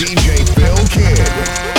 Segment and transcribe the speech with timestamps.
[0.00, 1.69] DJ Phil Kidd.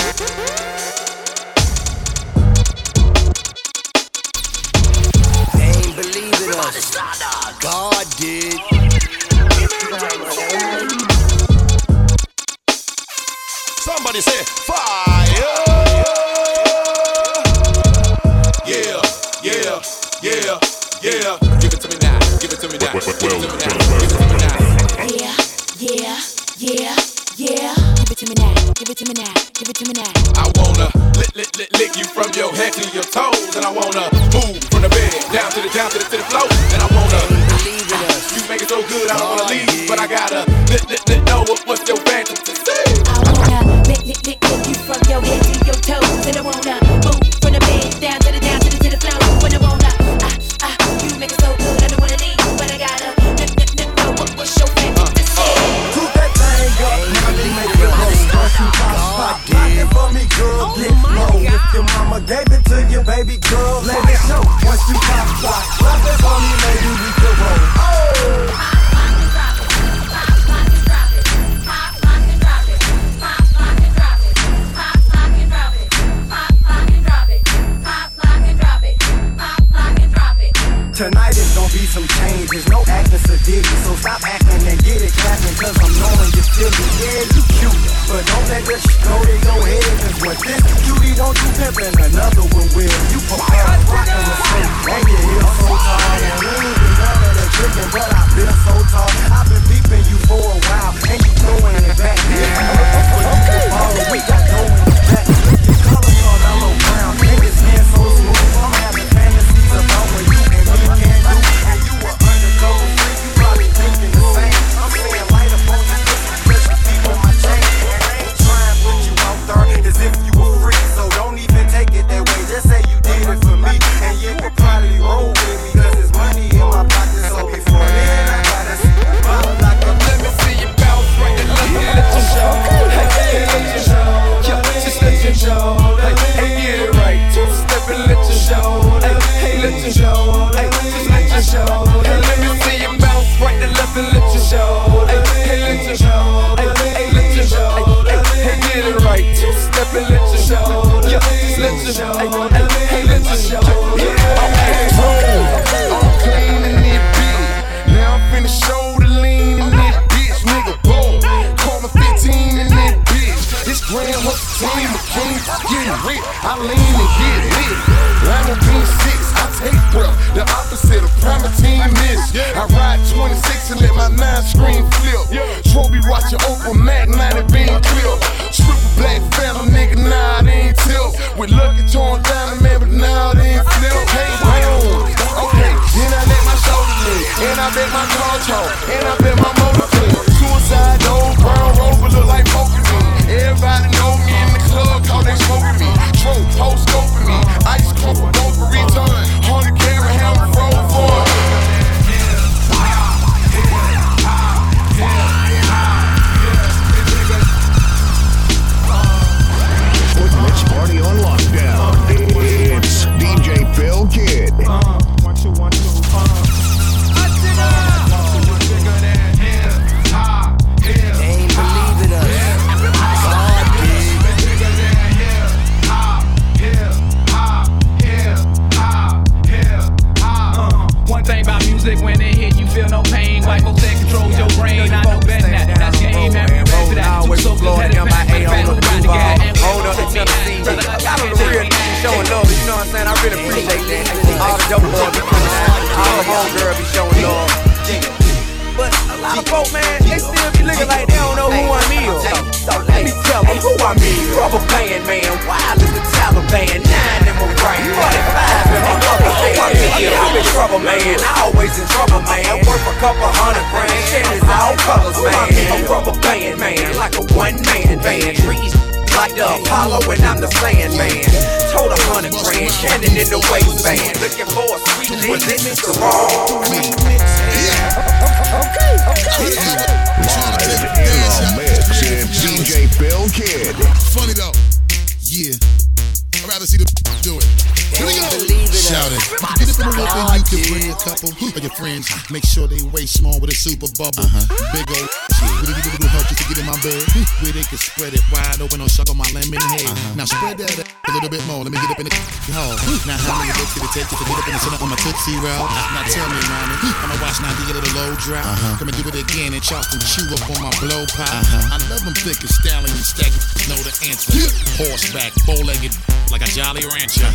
[300.22, 301.66] Now spread that a little bit more.
[301.66, 302.14] Let me get up in the
[302.54, 302.78] hole.
[303.10, 304.86] Now how many looks did it take you to get up in the center on
[304.86, 305.66] my Tootsie Roll?
[305.66, 308.46] Now tell me, mommy, I'ma watch now get a little low drop.
[308.46, 308.78] Uh-huh.
[308.78, 311.26] Come and do it again and chop and chew up on my blow pop.
[311.26, 311.74] Uh-huh.
[311.74, 313.66] I love them thick and stallion and stacked.
[313.66, 314.30] Know the answer.
[314.78, 315.90] Horseback, four-legged,
[316.30, 317.26] like a Jolly Rancher.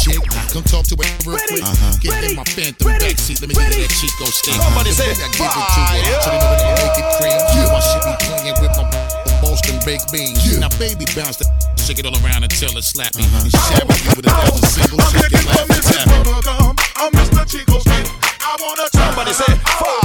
[0.00, 1.60] Chick, come talk to it real quick.
[1.60, 1.92] Uh-huh.
[2.00, 3.44] Get ready, in my phantom ready, backseat.
[3.44, 4.56] Let me ready, get that Chico steak.
[4.56, 6.08] Somebody say, I give it to her.
[6.24, 7.36] So they know that I make it cream.
[7.36, 7.68] Yeah.
[7.68, 10.38] I should be playing with my Boston baked beans.
[10.46, 10.60] Yeah.
[10.60, 13.26] Now, baby, bounce that shake it all around until it slap uh-huh.
[13.42, 13.50] me.
[13.50, 13.74] Uh-huh.
[13.74, 15.02] Share with you with a oh, thousand singles.
[15.02, 16.02] I'm looking for Mrs.
[16.06, 16.72] Bubblegum.
[16.96, 17.42] I'm Mr.
[17.50, 18.06] Chico's kid.
[18.40, 19.06] I wanna try.
[19.10, 20.02] Somebody said, fire.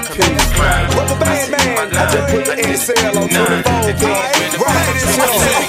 [0.00, 0.88] I commit crime.
[0.96, 4.00] Rubber band man, I just put the end cell on the phone.
[4.56, 5.59] Right, it's your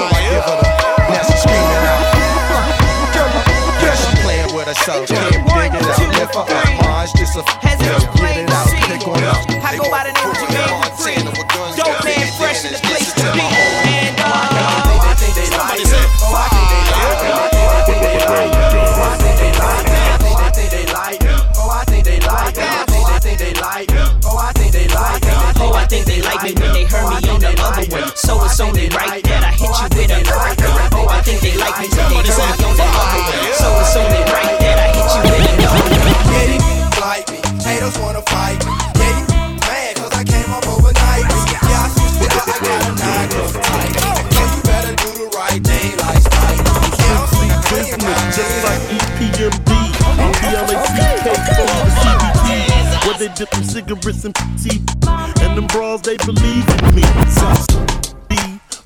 [0.00, 0.64] so I give her the.
[1.12, 2.04] Now she screaming out.
[3.84, 5.04] Girl, she playing with herself.
[5.08, 6.00] Can't dig it out.
[6.16, 7.42] Lift her up, ma, it's just a.
[7.60, 8.64] Has Girl, explained get it out.
[8.64, 9.44] to Pick on up.
[9.60, 10.80] I go by the name of Jermaine
[11.36, 11.79] Dupri.
[53.40, 54.84] Dip them cigarettes and tea.
[55.40, 57.02] And them bras, they believe in me.
[57.32, 57.64] Sauce
[58.28, 58.36] B,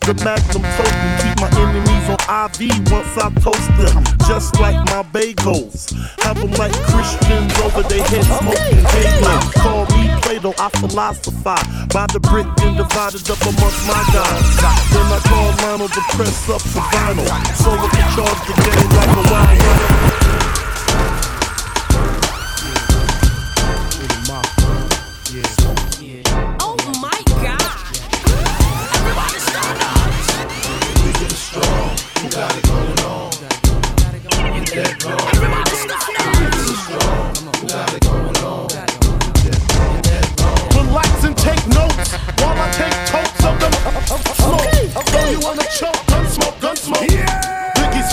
[0.06, 1.10] the magnum token.
[1.18, 4.04] Keep my enemies on IV once I toast them.
[4.30, 5.90] Just like my bagels.
[6.22, 9.34] Have them like Christians over their heads smoking halo.
[9.58, 11.66] Call me Plato, I philosophize.
[11.90, 14.46] By the brick and divided up amongst my guys.
[14.94, 17.26] Then I call Lionel to press up the vinyl.
[17.58, 20.73] So I can charge the game like a wild.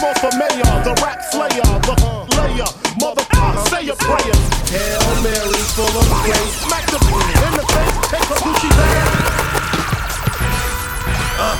[0.02, 1.94] Smoke for mayor, the rap slayer, the
[2.34, 2.66] layer.
[2.98, 3.22] Mother,
[3.70, 4.42] say your prayers.
[4.74, 6.58] Hail Mary, full of grace.
[6.66, 7.96] Smack the in the face.
[8.10, 9.06] Take her Gucci bag.
[11.38, 11.54] Uh,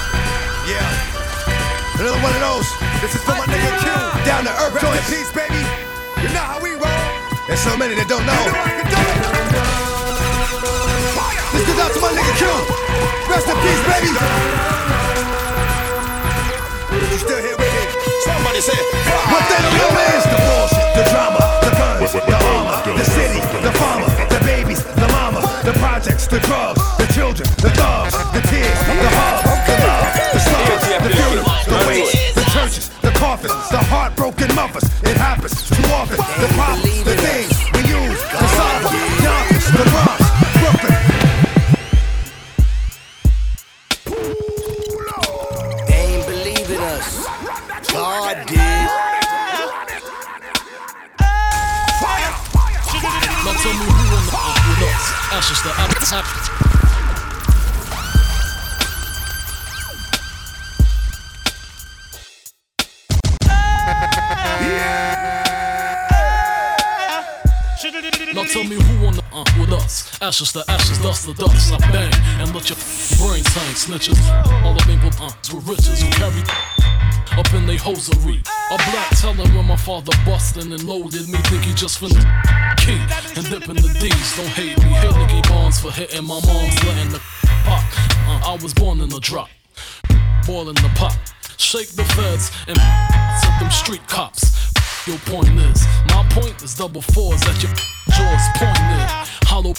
[0.66, 2.02] yeah.
[2.02, 2.66] Another one of those.
[3.06, 3.94] This is for my nigga Q.
[4.26, 5.62] Down to earth, joint peace, baby.
[6.26, 7.06] You know how we roll.
[7.46, 8.42] There's so many that don't know.
[11.54, 12.50] This goes out to my nigga Q.
[13.30, 14.71] Rest in peace, baby.
[26.32, 31.10] The drugs, the children, the thugs, the tears, the hugs, the love, the slugs, the
[31.12, 34.71] funerals, the waits, the churches, the coffins, the heartbroken mothers.
[70.32, 71.74] Ashes to ashes, dust to dust.
[71.74, 72.80] I bang and let your
[73.20, 74.16] brains hang snitches.
[74.64, 76.40] All the people uh, with riches who carry
[77.38, 78.40] up in they hosiery.
[78.72, 81.38] A black teller when my father bustin' and loaded me.
[81.52, 82.24] Think he just finna
[82.78, 82.96] key
[83.36, 84.38] and dipping the D's.
[84.38, 84.96] Don't hate me.
[85.04, 87.20] Hit Nicky Barnes for hitting my mom's letting the
[87.68, 87.84] pop.
[88.24, 89.50] Uh, I was born in a drop,
[90.48, 91.20] boiling the pot.
[91.58, 92.78] Shake the feds and
[93.44, 94.48] set them street cops.
[95.06, 95.86] your point is.
[96.08, 97.74] My point is double fours at your
[98.16, 99.28] jaws pointed.
[99.52, 99.74] Hollow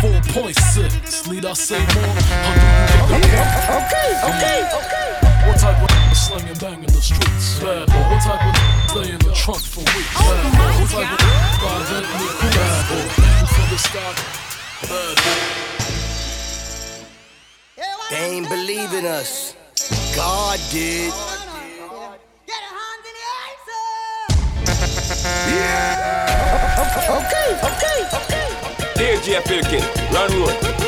[0.00, 1.30] 4.6.
[1.32, 1.86] Need I say more?
[1.86, 3.80] How do you get the point?
[3.86, 5.08] Okay, okay, okay.
[5.48, 7.58] What type of sling and bang in the streets?
[7.60, 8.04] Bad boy.
[8.10, 8.54] What type of
[8.90, 10.14] stay in the trunk for weeks?
[10.20, 10.70] Bad boy.
[10.80, 11.18] What type of
[11.62, 12.28] buy Bentley?
[12.52, 13.06] Bad boy.
[13.24, 14.12] Aim for the sky.
[14.88, 15.40] Bad boy.
[18.10, 19.54] They ain't believe in us.
[20.14, 21.12] God did.
[27.06, 28.35] Okay, okay, okay.
[29.26, 30.85] DJ Pilkin, run road.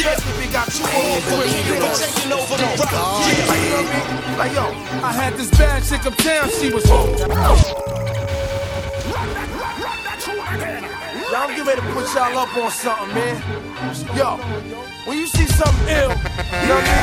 [0.00, 2.88] Yeah, we got two more for We're taking over the rock.
[2.88, 4.38] Yeah, Like, you know what I mean?
[4.38, 4.64] Like, yo,
[5.04, 6.88] I had this bad chick uptown, she was.
[6.88, 7.04] Y'all
[11.36, 13.36] I'm ready to put y'all up on something, man.
[14.16, 14.38] Yo,
[15.04, 16.96] when you see something ill, you know what I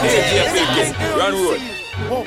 [0.00, 0.08] mean?
[0.08, 1.60] DJ Pilkin, run road.
[2.08, 2.24] Whoa.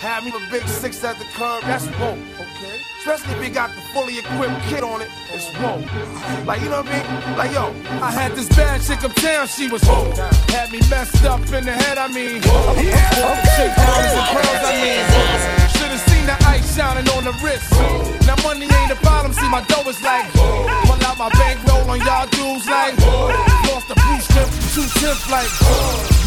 [0.00, 2.41] Have me a big six at the curb, that's whoa.
[2.62, 2.78] Okay.
[2.98, 5.82] Especially if you got the fully equipped kit on it, it's whoa.
[6.46, 7.36] Like, you know what I mean?
[7.36, 10.14] Like, yo, I had this bad chick uptown, she was whoa.
[10.54, 12.38] Had me messed up in the head, I mean.
[12.38, 15.02] Shit, diamonds and pearls, I mean.
[15.74, 17.66] Should've seen the ice shining on the wrist.
[18.30, 20.30] Now money ain't a problem, see my dough is like.
[20.30, 22.94] Pull out my bankroll on y'all dudes like.
[23.66, 25.50] Lost the blue strip, two tenths like.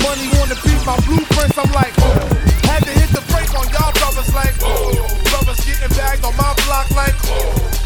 [0.03, 2.54] Money on the beat, my blueprints, I'm like.
[2.75, 4.51] Had to hit the brake on y'all brothers like.
[5.31, 7.15] Brothers getting bagged on my block like.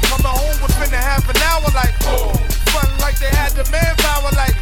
[0.10, 1.94] Coming home within a half an hour like.
[2.74, 4.58] Fun like they had the manpower like.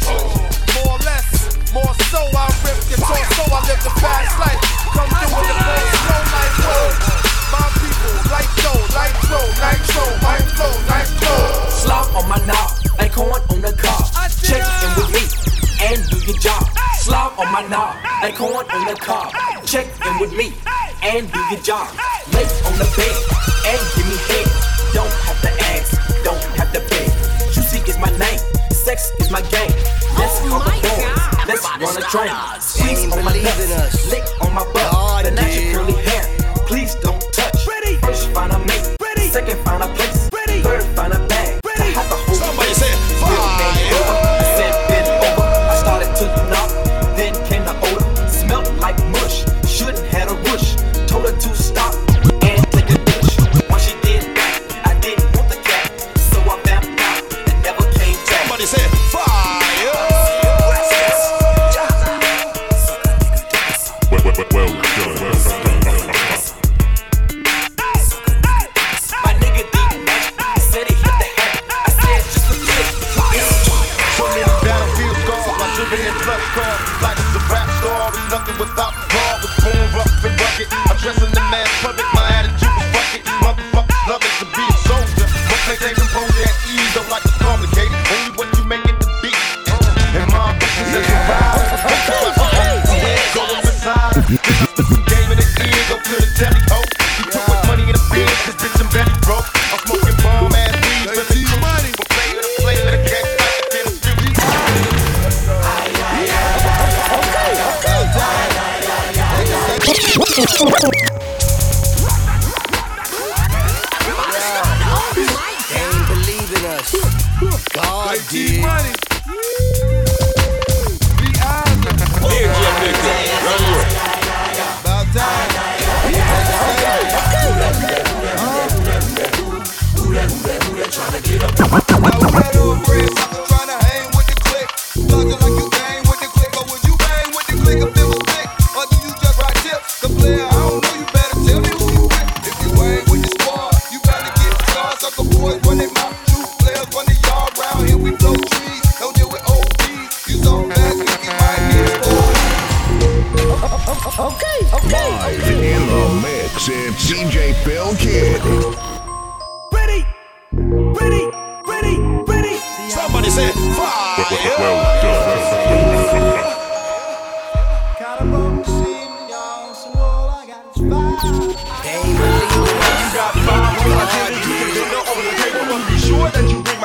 [0.75, 1.31] More or less,
[1.71, 4.59] more so I rip your torso, I live the fast life.
[4.91, 6.91] Come through with the full slow like whoa.
[7.47, 11.71] My people, like dough, like flow, nitro, my flow, nice flow.
[11.71, 14.03] Slop on my knob, like corn on the cob.
[14.43, 15.23] Check in with me
[15.87, 16.76] and do your job.
[17.38, 19.32] Slop on my knob, like corn on the cob.
[19.65, 20.54] Check in with me
[21.04, 21.88] and do your job.
[22.34, 23.15] Lace on the bed
[23.67, 24.47] and give me head.
[24.93, 27.08] Don't have to ask, don't have to beg.
[27.54, 28.39] Juicy is my name,
[28.71, 29.71] sex is my game.
[30.17, 32.34] Let's Oh call the boys, let's run a train.
[32.60, 35.26] Squeeze on my nuts, lick on my butt.
[35.26, 36.23] The natural curly hair,
[36.65, 37.67] please don't touch.
[37.67, 37.97] Ready.
[37.97, 38.97] First find a mate,
[39.30, 40.06] second find a place,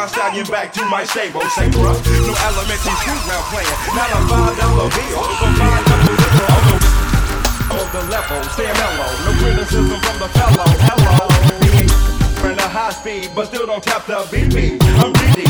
[0.03, 1.47] my stallion back to my stable.
[1.55, 1.95] Say, bruh,
[2.27, 3.71] no elementary school now playing.
[3.95, 5.23] Not a five dollar bill.
[5.39, 5.87] From five
[7.71, 9.11] on the level, stay mellow.
[9.23, 10.67] No criticism from the fellow.
[10.91, 11.31] Hello.
[12.43, 14.83] friend of high speed, but still don't tap the BP.
[14.99, 15.47] I'm greedy.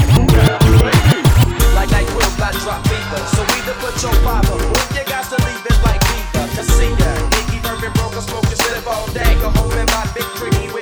[1.73, 3.25] Like I NyQuil I drop fever.
[3.33, 6.45] So either put your father, or you got to leave it like Viva.
[6.53, 9.33] Casilla, Nicky Murphy broke a smoking slip all day.
[9.41, 10.82] Go home in my big tricky with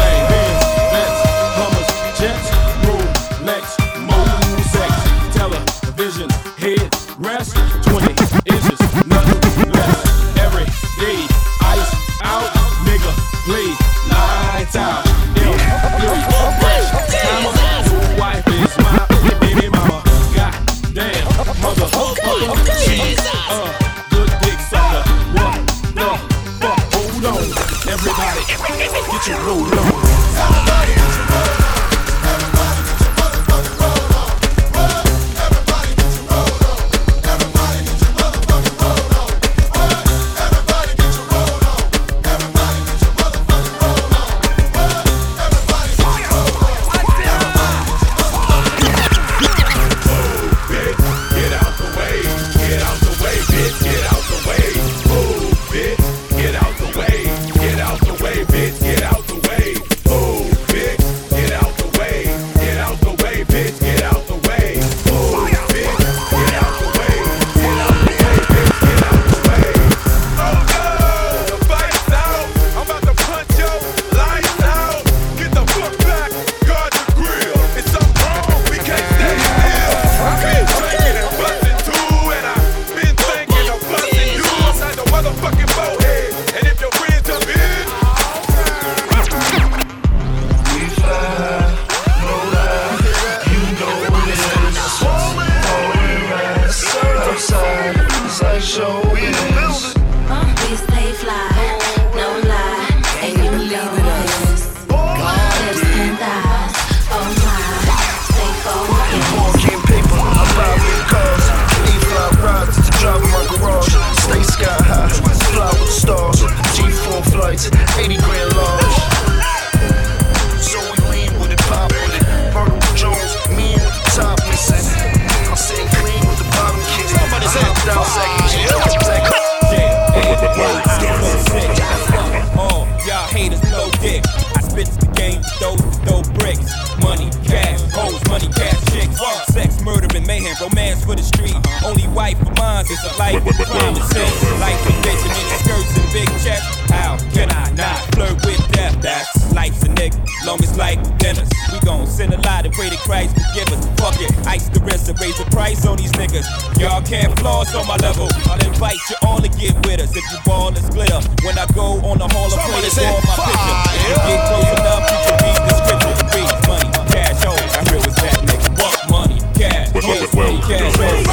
[161.11, 161.29] later.
[161.43, 163.51] When I go on the Hall of Fame, draw my fire.
[163.51, 163.77] picture.
[163.91, 166.15] If you get close enough, you can read the scripture.
[166.31, 167.59] Read money, cash out.
[167.59, 168.69] I hear it's that nigga.
[168.77, 169.91] Buck money, cash.
[169.91, 171.30] Cash money, cash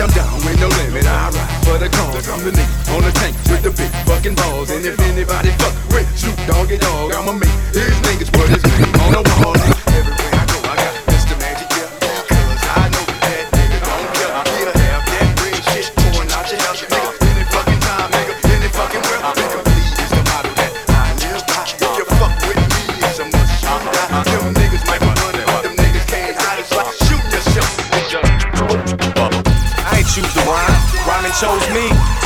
[0.00, 1.04] I'm down with no limit.
[1.06, 2.28] I ride for the cause.
[2.28, 4.70] I'm the nigga on the tank with the big fucking balls.
[4.70, 8.94] And if anybody fuck with Snoop Doggy Dogg, I'ma make his niggas put his name
[9.02, 9.56] on the wall.
[9.90, 10.37] Everywhere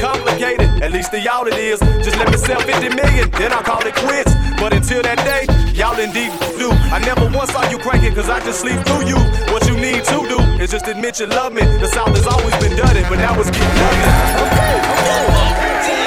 [0.00, 1.78] complicated, at least to y'all it is.
[2.02, 4.32] Just let me sell 50 million, then I'll call it quits.
[4.58, 5.44] But until that day,
[5.76, 6.72] y'all indeed do.
[6.90, 9.20] I never once saw you cranking, cause I just sleep through you.
[9.52, 11.62] What you need to do is just admit you love me.
[11.62, 14.40] The South has always been done it, but now it's getting done.
[14.40, 15.99] Somebody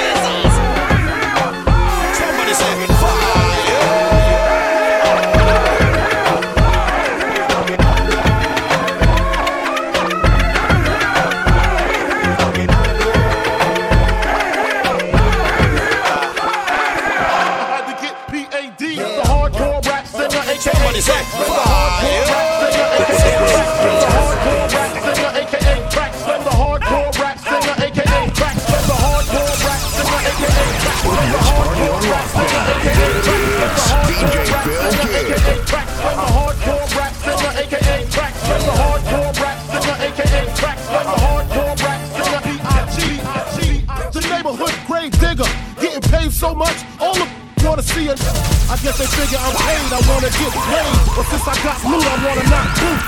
[46.44, 47.28] so much, all of
[47.64, 48.20] wanna see it.
[48.68, 50.92] I guess they figure I'm paid, I wanna get paid.
[51.16, 53.00] But since I got loot, I wanna knock boot.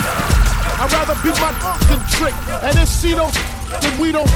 [0.80, 1.52] I'd rather beat my
[1.88, 2.34] than trick.
[2.64, 3.34] And if she don't,
[3.82, 4.30] then we don't.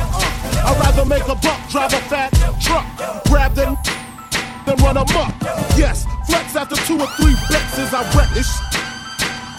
[0.68, 2.30] I'd rather make a buck, drive a fat
[3.30, 3.78] grab them,
[4.66, 5.32] then run them up.
[5.78, 7.34] Yes, flex after two or three
[7.78, 8.50] as I wreck this.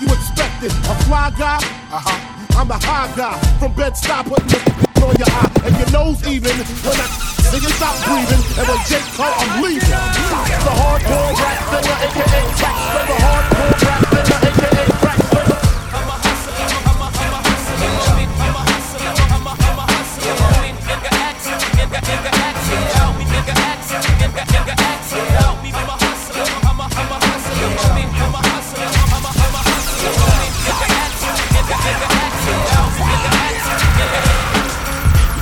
[0.04, 1.58] You expect it, a fly guy?
[1.90, 2.60] Uh-huh.
[2.60, 4.60] I'm a high guy from bed stop putting the
[5.08, 6.52] on your eye and your nose even
[6.84, 7.08] when I
[7.56, 9.88] and stop breathing and when Jake call I'm leaving.
[9.88, 12.76] The hardcore rap singer, aka Track
[13.08, 14.31] the hardcore rap singer,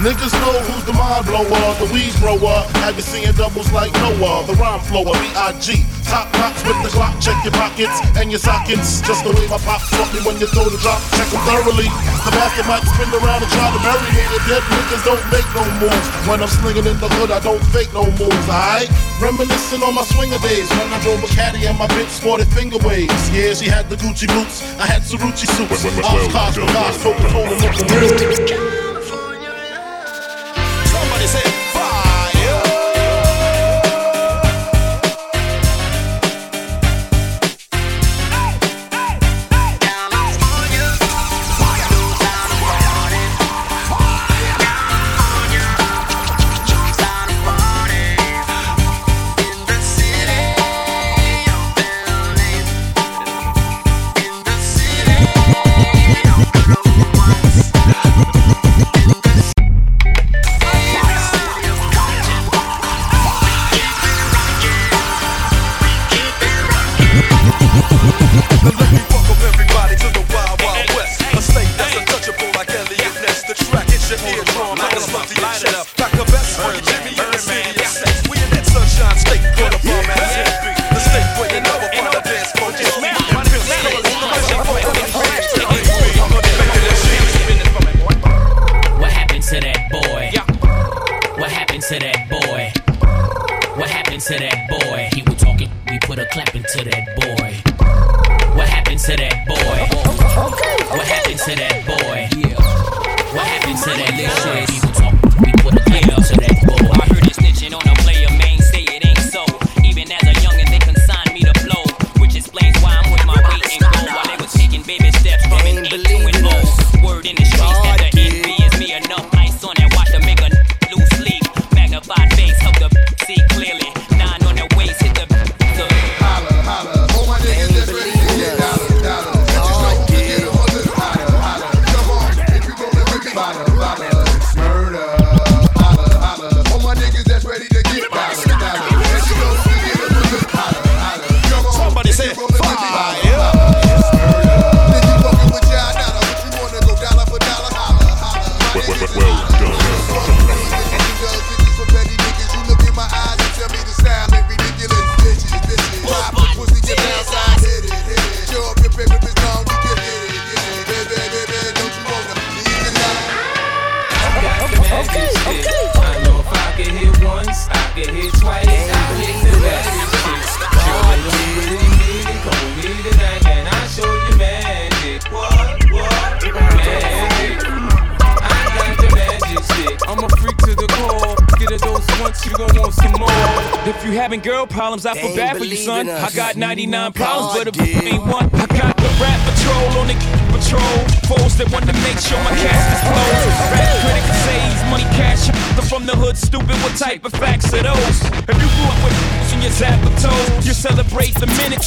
[0.09, 1.45] Niggas know who's the mind blower,
[1.77, 2.65] the weed grower.
[2.81, 4.41] Have you seeing doubles like Noah?
[4.49, 5.85] The rhyme flower, B.I.G.
[6.09, 9.05] Top box with the clock, check your pockets and your sockets.
[9.05, 11.85] Just the way my pop taught me when you throw the drop, check them thoroughly.
[12.25, 14.25] The bastard might spin around and try to bury me.
[14.33, 16.07] The dead niggas don't make no moves.
[16.25, 18.89] When I'm slinging in the hood, I don't fake no moves, alright?
[19.21, 22.81] Reminiscing on my swinger days when I drove a caddy and my bitch sported finger
[22.81, 23.13] waves.
[23.29, 25.85] Yeah, she had the Gucci boots, I had Cerruti suits.
[25.85, 28.78] OshKosh B'gosh, Coca-Cola, looking real.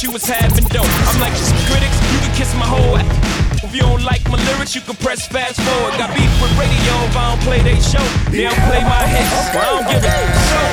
[0.03, 0.83] you was having dope.
[1.07, 3.63] I'm like, just critics, you can kiss my whole ass.
[3.63, 5.95] If you don't like my lyrics, you can press fast forward.
[5.95, 8.03] Got beef with radio if I don't play they show.
[8.27, 10.19] They don't play my hits, I don't give a
[10.51, 10.69] show.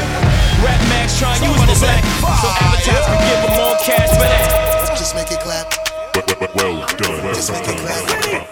[0.67, 2.03] Rap Max trying to use the black,
[2.43, 4.99] so advertisers can give them more cash for that.
[4.99, 5.71] Just make it clap.
[6.59, 7.33] Well done.
[7.33, 8.51] Just make it clap.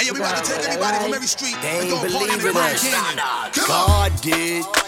[0.00, 2.38] Hey, yo, we about to take everybody from every street they and go a in
[2.40, 4.83] the God did.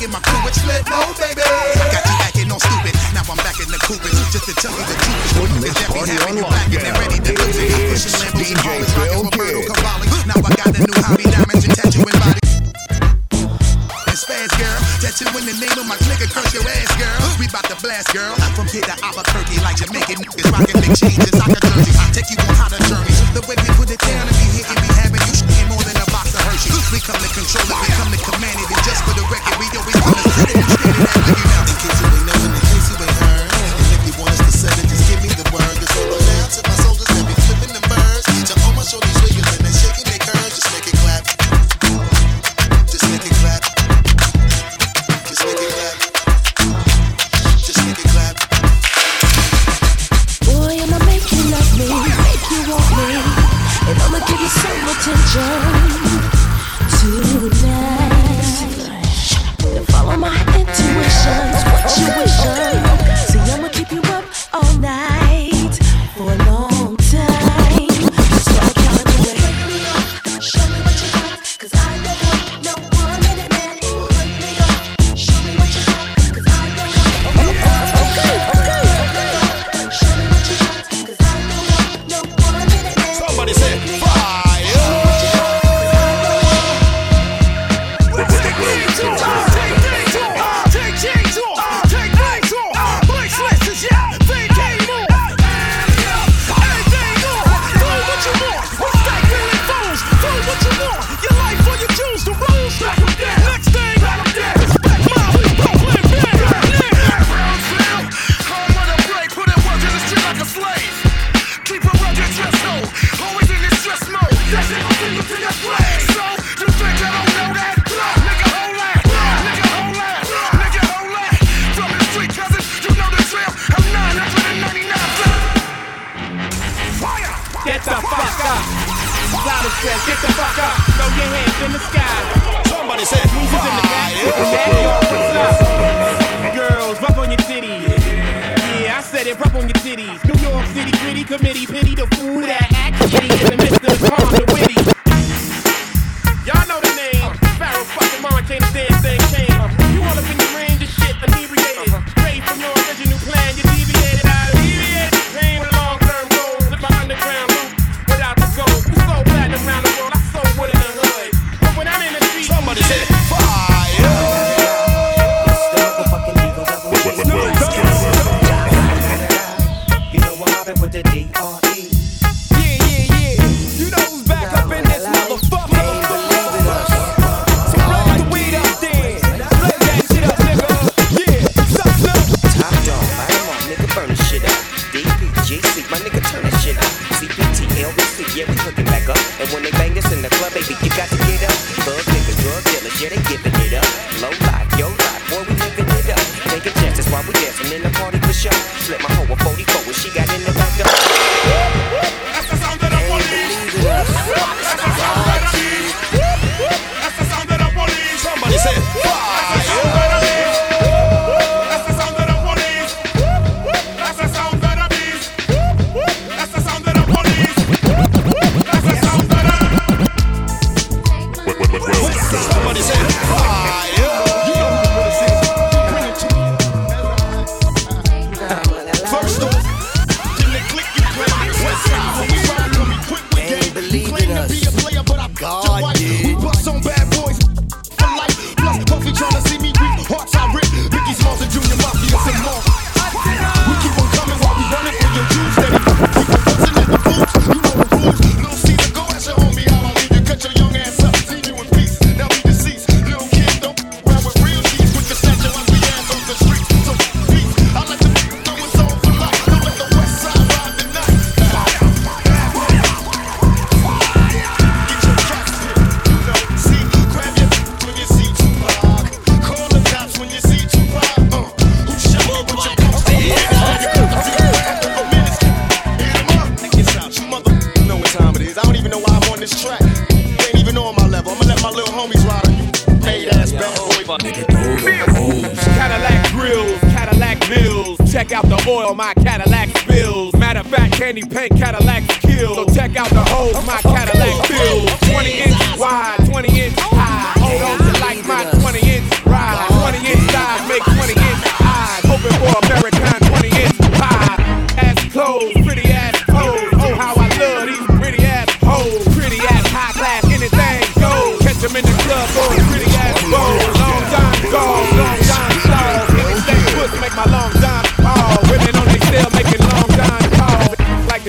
[0.00, 1.44] making my crew it's lit, oh baby.
[1.44, 2.96] Got you acting on stupid.
[3.12, 5.28] Now I'm back in the coopers just to tell you the truth.
[5.36, 6.96] Wouldn't this party on lockdown?
[6.96, 9.68] Ready to it's DJ Phil Kidd.
[10.24, 12.52] Now I got a new hobby, diamonds and tattooing bodies.
[14.08, 14.80] And spaz, girl.
[15.04, 17.20] Tattooing the name of my clique curse your ass, girl.
[17.36, 18.32] We bout to blast, girl.
[18.56, 21.36] From here to Albuquerque like Jamaican niggas rocking big changes.
[21.36, 22.09] I can.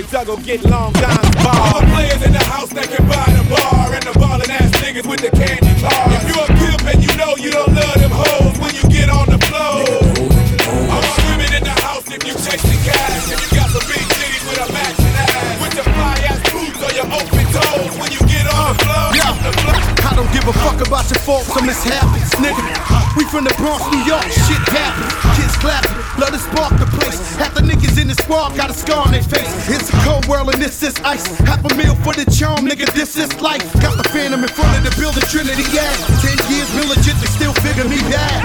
[0.01, 1.73] The juggle get Long John ball.
[1.73, 3.93] All the players in the house that can buy the bar.
[3.93, 6.11] And the ballin' ass niggas with the candy bars.
[6.17, 9.09] If you a pimp and you know you don't love them hoes when you get
[9.09, 9.85] on the floor.
[10.89, 13.31] All my women in the house if you chasing cash.
[13.31, 13.60] If you
[20.41, 22.65] give a fuck about your faults or mishaps, nigga.
[23.15, 25.13] We from the Bronx, New York, shit happens.
[25.37, 27.19] Kids clapping, let us spark the place.
[27.37, 29.51] Half the niggas in the squad got a scar on their face.
[29.69, 31.25] It's a cold world and this is ice.
[31.45, 33.61] Half a meal for the charm, nigga, this is life.
[33.81, 35.91] Got the phantom in front of the building, Trinity, yeah.
[36.25, 38.41] Ten years been legit, they still figure me bad.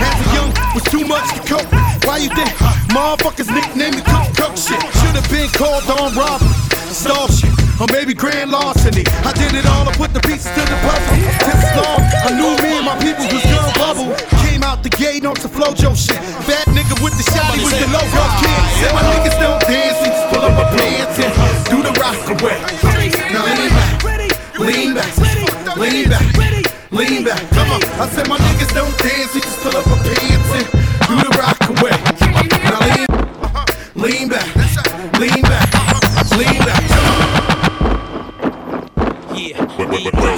[0.00, 1.68] As a young, was too much to cope.
[2.04, 2.48] Why you think
[2.94, 4.80] motherfuckers nicknamed me Cook Cook shit?
[5.02, 6.48] Should've been called on robbery,
[6.92, 9.04] stall shit, or maybe grand larceny.
[9.24, 11.16] I did it all, I put the pieces to the puzzle.
[11.44, 14.08] This long, I knew me and my people was gonna bubble.
[14.48, 16.20] Came out the gate on some Flo-Jo shit.
[16.48, 18.60] Bad nigga with the shotty with the logo kid.
[18.80, 21.32] Said my niggas don't dance, we just pull up my pants and
[21.68, 22.56] do the rock away.
[23.32, 23.92] Now lean back,
[24.58, 25.12] lean back,
[25.76, 26.26] lean back,
[26.90, 27.42] lean back.
[27.52, 30.66] Come on, I said my niggas don't dance, we just pull up my pants and
[31.08, 31.96] do the rock away.
[32.64, 33.64] Now lean, uh-huh.
[33.94, 34.48] lean back,
[35.20, 35.68] lean back,
[36.32, 36.88] lean back.
[36.88, 37.25] Come on.
[39.98, 40.36] Everywhere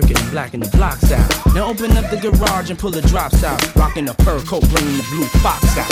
[0.00, 1.54] circuit, blacking the blocks out.
[1.54, 3.62] Now open up the garage and pull the drops out.
[3.76, 5.86] Rocking the fur coat, bringing the blue fox out.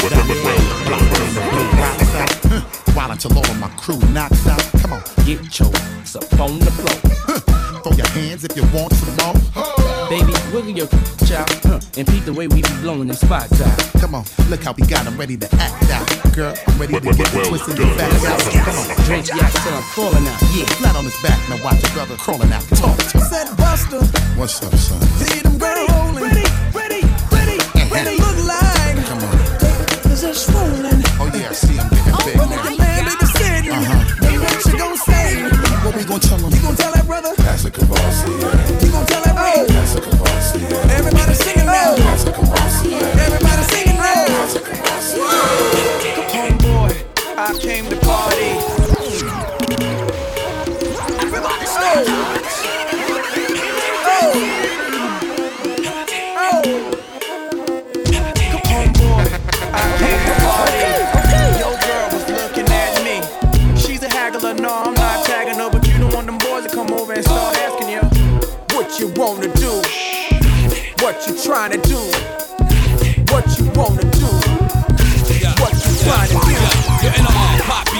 [2.97, 4.63] While until all of my crew knocks out.
[4.83, 5.71] Come on, get your
[6.03, 6.99] ass up on the floor.
[7.83, 9.39] Throw your hands if you want some more.
[10.11, 10.89] Baby, wiggle your
[11.33, 11.81] out huh.
[11.97, 13.79] and peep the way we be blowing them spots out.
[14.01, 16.05] Come on, look how we got 'em ready to act out.
[16.35, 18.41] Girl, I'm ready to get well, twisted back out.
[18.67, 20.43] Come on, drink your up, falling out.
[20.53, 22.67] Yeah, flat on his back, now watch your brother crawling out.
[22.77, 23.02] Talk
[23.93, 25.42] What's up, son?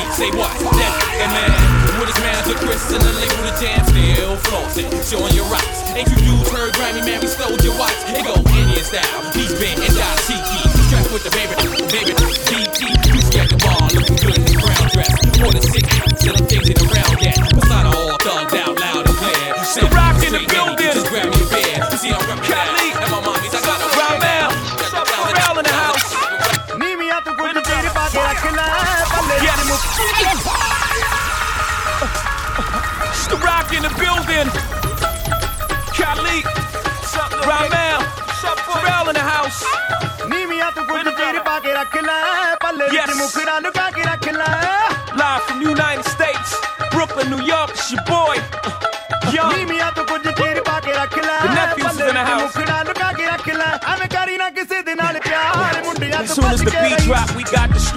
[0.03, 0.51] beat, say what?
[0.59, 4.91] That and man, with his man the Chris and the label the jam still flossing,
[5.07, 5.83] showing your rocks.
[5.95, 7.21] Ain't you used her Grammy man?
[7.21, 7.95] We stole your watch.
[8.09, 11.55] It go Indian style, he's been and die cheeky, strapped with the baby,
[11.91, 12.13] baby,
[12.49, 13.12] DT.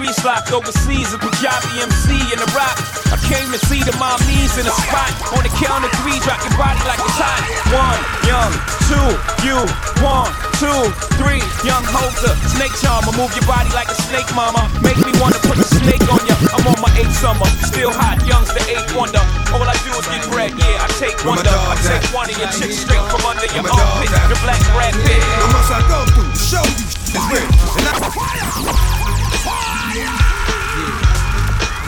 [0.06, 2.76] homies locked overseas, a Panjabi MC in the rock.
[3.10, 5.10] I came to see the mommies in the spot.
[5.34, 7.42] On the count of three, drop your body like a hot.
[7.74, 8.52] One, young,
[8.86, 9.08] two,
[9.42, 9.58] you.
[10.02, 10.30] One,
[10.62, 10.82] two,
[11.18, 12.30] three, young Hova.
[12.54, 14.70] Snake charmer, move your body like a snake, mama.
[14.82, 16.36] Make me wanna put a snake on ya.
[16.54, 19.22] I'm on my eighth summer, still hot, young's the eighth wonder.
[19.54, 21.50] All I do is get bread, yeah, I take wonder.
[21.50, 24.10] I take one of your chicks straight from under your armpit.
[24.30, 25.22] The black rat pit.
[25.22, 26.86] I must I go through, show you.
[27.10, 27.48] It's real.
[27.80, 29.05] And I-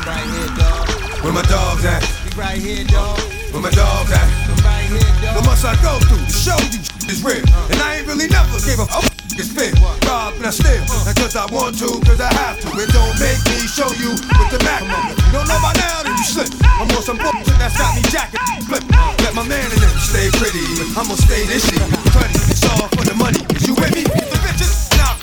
[0.09, 0.89] Right here, dog.
[1.21, 2.01] Where my dogs at?
[2.25, 3.21] We right here, dog.
[3.53, 4.25] Where my dogs at?
[4.65, 5.37] Right here, dog.
[5.37, 6.81] What must I go through to show you
[7.13, 7.45] is real?
[7.53, 7.69] Uh.
[7.69, 9.05] And I ain't really never gave a f
[9.37, 9.77] it's fit.
[10.09, 10.81] Rob and I steal.
[11.05, 12.69] Not cause I want to, cause I have to.
[12.81, 14.81] It don't make me show you with the Mac.
[14.81, 16.49] You don't know by now, then you slip.
[16.65, 18.65] I'm on some bullshit that's got me jacking.
[18.65, 18.89] Flip.
[18.89, 19.13] Uh.
[19.29, 20.65] Let my man in it stay pretty.
[20.97, 21.85] I'ma stay this shit.
[22.17, 23.45] Funny, it's all for the money.
[23.53, 24.38] Is you with me?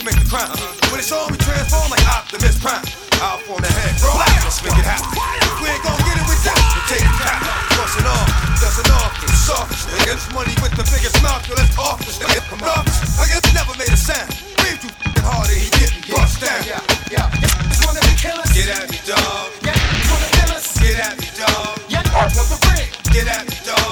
[0.06, 0.94] The bitches, now I can make the crime.
[0.94, 2.86] When it's on, we transform like Optimus Prime.
[3.26, 4.14] Out on the head, bro.
[4.46, 5.18] Let's make it happen.
[5.58, 7.42] We ain't gon' get it with that, we take it back.
[7.74, 8.30] Bustin' off,
[8.62, 9.74] dustin' off, it's soft.
[9.98, 12.38] Niggas money with the biggest mouth, yo, let's off this nigga.
[12.54, 12.86] Come on,
[13.18, 14.30] I guess never made a sound.
[14.62, 16.62] Breathe too f***ing hard and he getting bust down.
[16.70, 17.26] Yeah, yeah.
[17.72, 18.52] Just wanna be killers.
[18.54, 19.50] Get at me, dog.
[19.66, 20.66] Yeah, just wanna kill us.
[20.78, 21.82] Get at me, dog.
[21.90, 22.90] Yeah, want the ring.
[23.10, 23.85] Get at me, dog.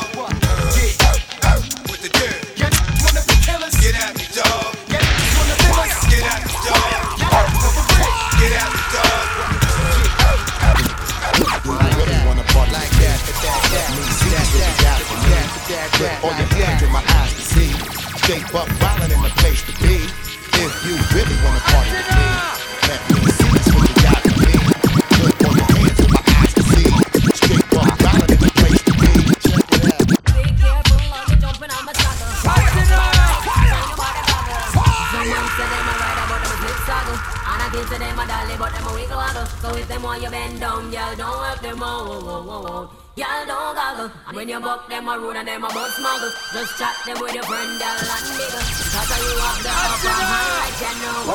[43.43, 44.07] Y'all don't goggle.
[44.27, 47.19] And when you buck them a rude and them a butt smuggle, just chat them
[47.19, 48.61] with your friend, y'all and nigga.
[48.87, 51.27] Cause you have the upper hand right, you know.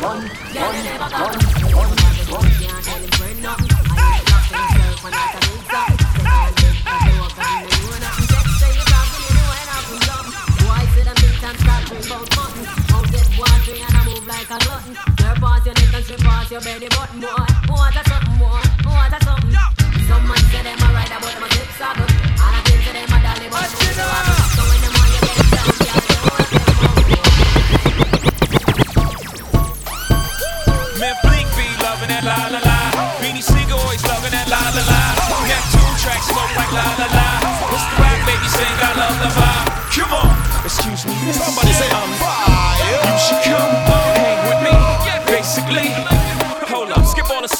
[0.00, 0.24] Run,
[0.56, 1.36] y'all never goggle.
[1.36, 3.76] Can't tell him friend nothing.
[3.76, 6.00] I ain't locking himself and that's a big something.
[6.00, 8.24] They can't get a door from the new nothing.
[8.32, 10.64] Check say you talking anyway, now from something.
[10.64, 12.66] Why sit and think and start to about something?
[12.88, 14.96] Out get watery and I move like a glutton.
[14.96, 17.69] Your pass your neck and strip past your belly button, boy.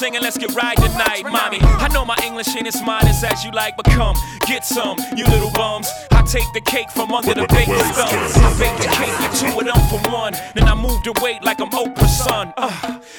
[0.01, 1.59] Singing, let's get right tonight, mommy.
[1.61, 4.15] I know my English ain't as as as you like, but come
[4.47, 5.87] get some, you little bums.
[6.31, 8.07] I take the cake from under the baking stump.
[8.07, 10.31] I bake the cake with two of them for one.
[10.55, 12.53] Then I move the weight like I'm Oprah's son.
[12.55, 12.71] Uh,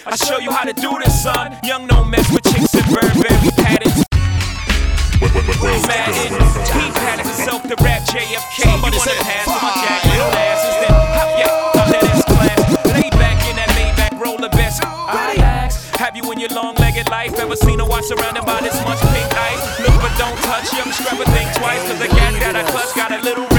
[0.07, 1.53] I show you how to do this, son.
[1.63, 3.93] Young no mess with chicks and Burberry padded.
[5.85, 6.41] Madden,
[6.73, 8.65] he patted himself to rap JFK.
[8.65, 12.97] You wanna pass with my jack little asses, then hop, yeah, hop that S class.
[12.97, 14.81] Lay back in that Maybach roller vest.
[14.89, 18.75] I ask, have you in your long-legged life ever seen a watch surrounded by this
[18.89, 19.81] much pink ice?
[19.85, 21.32] Look but don't touch, you ever scrub a thing
[21.63, 21.83] twice?
[21.89, 23.52] Cause the gat that I clutch got a little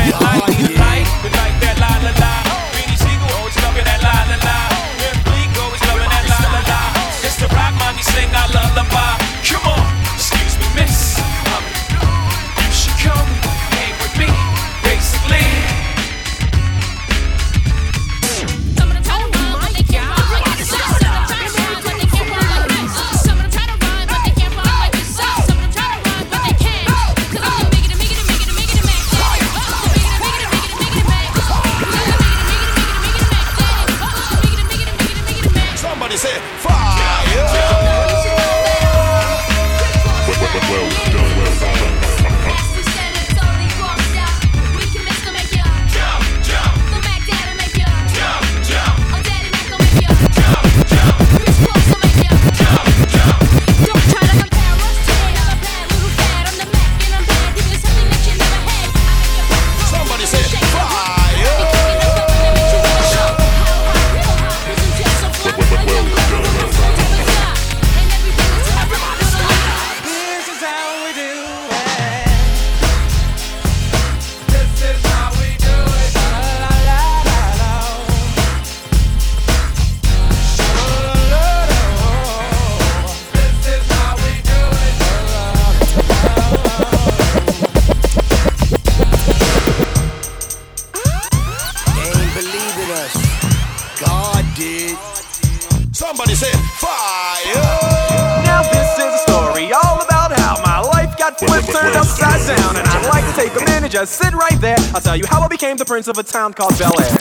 [105.93, 107.15] prince of a town called Bel Air.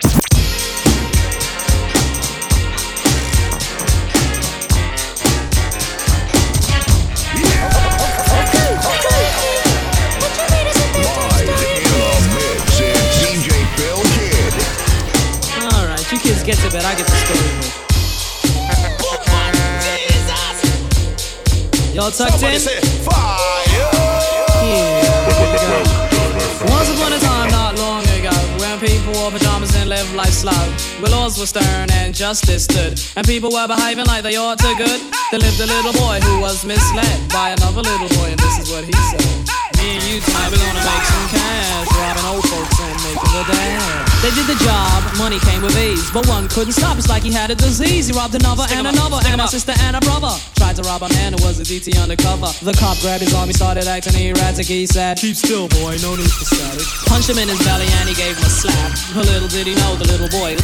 [16.11, 17.41] You kids get to bed, I get to story.
[21.95, 23.42] Y'all tucked Somebody in?
[28.83, 30.63] People wore pajamas and lived life slow,
[30.99, 34.75] where laws were stern and justice stood, and people were behaving like they ought to
[34.75, 38.59] good, there lived a little boy who was misled by another little boy, and this
[38.59, 39.23] is what he said.
[39.79, 44.03] Me and you tonight, we're gonna make some cash, robbing old folks and the.
[44.23, 46.97] They did the job, money came with ease, but one couldn't stop.
[46.97, 48.07] It's like he had a disease.
[48.07, 50.31] He robbed another and another, and a sister and a brother.
[50.55, 52.55] Tried to rob a man who was a DT undercover.
[52.63, 54.67] The cop grabbed his arm, he started acting erratic.
[54.67, 56.87] He said, Keep still, boy, no need for static.
[57.11, 58.95] Punched him in his belly and he gave him a slap.
[59.15, 60.55] But little did he know the little boy.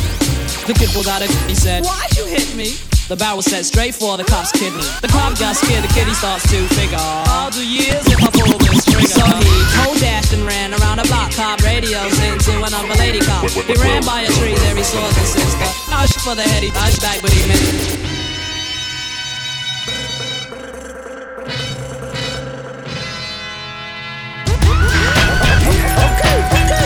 [0.71, 2.77] The kid pulled out a he said, Why'd you hit me?
[3.09, 4.85] The barrel set straight for the cop's kidney.
[5.01, 7.01] The cop got scared, the kitty starts to figure.
[7.01, 9.09] I'll do years if I pull this trigger.
[9.09, 11.33] So he cold dashed and ran around the block.
[11.33, 13.49] Cop radios into another lady cop.
[13.49, 15.65] He ran by a tree, there he saw the sister.
[15.91, 17.99] Hush for the head, he pushed back, but he missed.
[26.51, 26.78] Somebody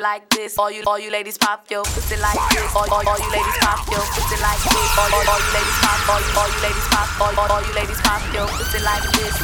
[0.00, 0.58] like this.
[0.58, 2.74] All you all you ladies pop your pussy like this.
[2.74, 4.90] All, all, all you ladies pop your pussy like this.
[4.98, 5.98] All, all, all you ladies pop.
[6.08, 7.08] All, all you ladies pop.
[7.20, 9.34] All, all, all you ladies pop your pussy like this.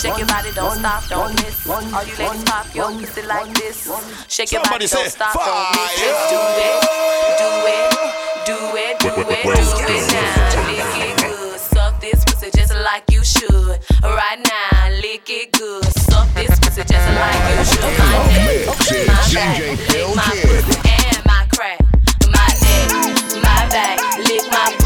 [0.00, 1.66] Shake your body, don't stop, don't miss.
[1.68, 3.88] All you ladies pop your pussy like this.
[4.28, 5.90] Shake your body, Somebody say don't stop, don't miss.
[6.00, 6.80] Just do it,
[7.40, 7.90] do it,
[8.46, 10.68] do it, do it, do it now.
[10.68, 13.78] Lick it good, suck this pussy just like you should.
[14.02, 14.73] Right now,
[15.04, 15.84] lick it good.
[15.84, 17.84] Suck this pussy just like you should.
[18.08, 18.64] My neck,
[19.04, 21.78] my back, lick my pussy and my crack.
[22.36, 22.88] My neck,
[23.44, 23.96] my back,
[24.26, 24.83] lick my